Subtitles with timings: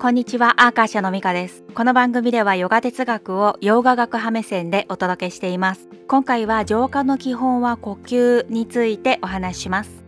[0.00, 1.62] こんにちは、アーカーシャのミカです。
[1.74, 5.90] この番組ではヨガ哲学をヨガ学派目線でお届けしています。
[6.08, 10.02] 今回は浄化の基本は呼吸についてお話しします。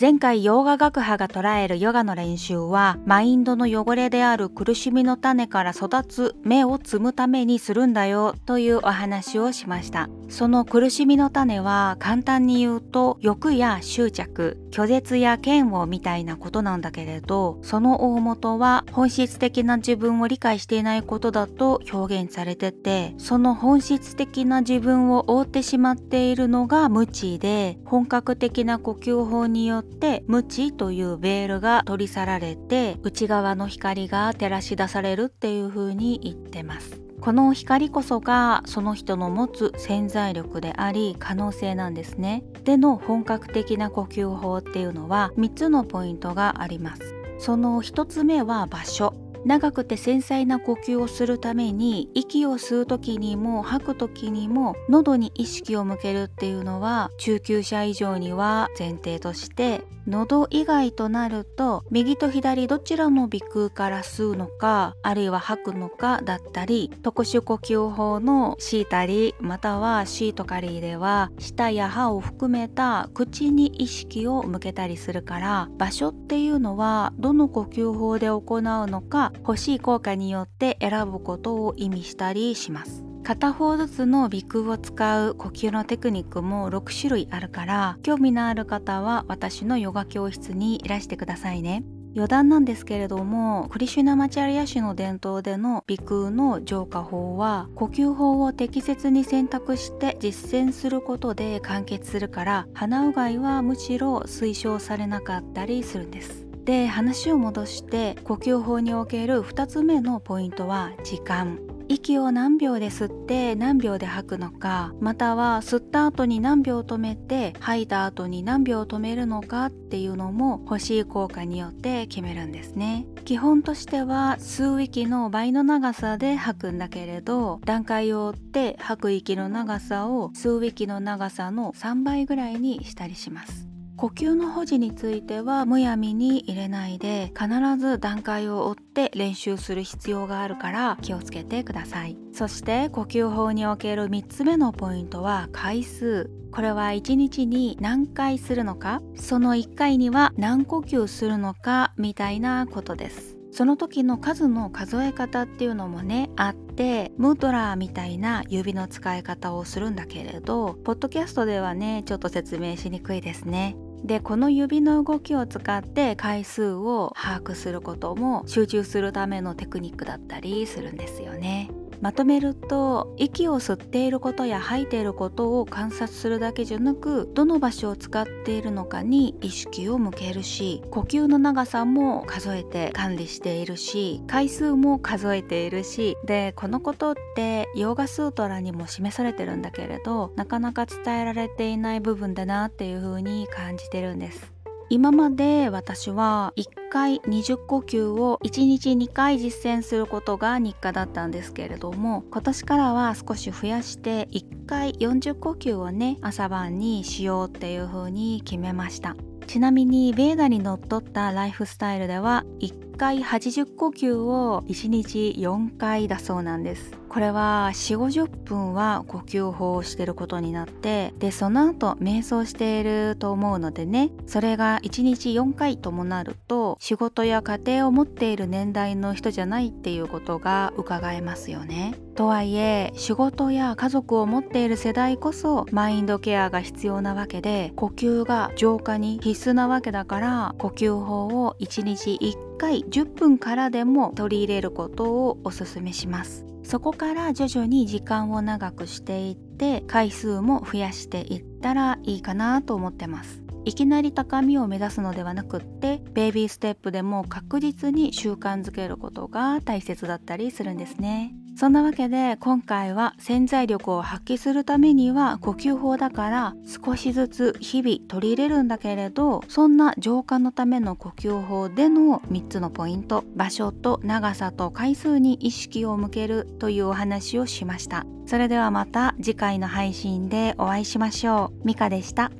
[0.00, 10.08] 前回ヨガ学派が捉えるヨガの練習はマインドの汚れである苦しみの種から育つ芽を摘むためにするんだよというお話をしました。
[10.28, 29.83] その苦しみの種は簡単に言うと欲や執着拒絶や嫌悪みたいなことなんだけれどその大元は本質的な自分を理解していないことだと表現されててその本質的な自分を覆ってしまっているのが無知で本格的な呼吸法によって
[30.26, 37.00] 無知というベールが取り去られて内側の光が照らし出されるっていう風に言ってます。
[37.20, 42.44] この光こそがその人の持つ潜在力であり可能性なんですね。
[42.64, 47.14] での本格的な呼吸法っていうのは3つのポイントがあります。
[47.38, 49.23] その1つ目は場所。
[49.44, 83.04] 長くて繊細な呼吸をするために息を吸う時にも吐く時にも喉に意識を向けるっていうのは中級者以上には前提として喉以外となると右と左どちらの鼻腔から吸うのかあるいは吐くのかだったり特殊呼吸法のシータリまたはシートカリーでは舌や歯を含めた口に意識を向けたりするから場所っていうのはどの呼吸法で行うのか欲しい効果によって選ぶことを意味したりします。
[83.24, 111.58] 片方ずつの鼻腔を使う呼吸のテクニックも6種類あるから興味のある方は私のヨガ教室にいらしてくださいね余談なんですけれどもクリシュナマチャリア氏の伝統での鼻腔の浄化法は呼吸法を適切に選択して実践することで完結するから鼻うがいはむしろ推奨されなかったりするんですで話を戻して呼吸法における2つ目のポイントは時間。
[111.88, 123.06] 息を何秒で吸って何秒で吐くのかまたは吸った後に何秒止めて吐いた後に何秒止めるのかっていうのも欲しい効果によって決めるんですね。
[123.24, 133.73] 基本としては吸う息の倍の長さで吐くんだけれど段階を追って吐く息の長さを吸う息の長さの3倍ぐらいにしたりします。
[134.04, 137.48] 呼吸の保持についてはむやみに入れないで必
[137.78, 142.18] ず段階を追って練習する必要があるから気をつけてください。
[142.34, 146.30] そして呼吸法における3つ目のポイントは回数。
[146.52, 149.00] これは1日に何回するのか？
[149.16, 151.94] その1回には何呼吸するのか？
[151.96, 153.38] みたいなことです。
[153.52, 163.76] その時の数の数え方っていうのもねあってムードラーみたいな指の使い方をするんだけれどポッドキャストではねちょっと説明しにくいですね。
[164.04, 171.70] でこの指の動きを使って回数を把握することも集中するためのテクニックだったりするんですよね。
[172.00, 194.54] まとめると息を吸っていることや吐いていることを観察するだけじゃなくどの場所を使っているのかに意識を向けるし呼吸の長さも数えて管理しているし回数も数えているしでこのことってヨーガスートラにも示されてるんだけれどなかなか伝えられていない部分だなっていう風に感じてるんです。
[194.90, 209.16] 今まで私は1回20呼吸を1日2回実践することが日課だったんですけれども今年からは少し増やして1回40呼吸をね朝晩にしようっていう風に決めました。
[209.48, 216.92] ちなみにベーダにのっとったライフスタイルでは1回80呼吸を1日4回だそうなんです。
[217.14, 231.94] これは4 5 0分は呼吸法をしてることになってでその後瞑想していると思うのでねそれが1日4回ともなると仕事や家庭を持っている年代の人じゃないっていうことが伺えますよね。
[232.14, 246.44] とはいえ仕事や家族を持っている世代こそマインドケアが必要なわけで呼吸が浄化に必須なわけだから呼吸法を1日1回10分からでも取り入れることをおすすめします。
[246.64, 261.34] そこから徐々に時間を長くしていって回数も増やしていったらいいかなと思ってますいきなり高みを目指すのではなくってベイビーステップでも確実に習慣づけることが大切だったりするんですね。
[261.56, 278.04] そんなわけで今回は潜在力を発揮するためには呼吸法だから少しずつ日々取り入れるんだけれどそんな浄化のための呼吸法での3つのポイント場所と長さと回数に意識を向けるというお話をしました。
[278.26, 281.66] それではまた次回の配信でお会いしましょう。
[281.66, 282.32] ミカでした。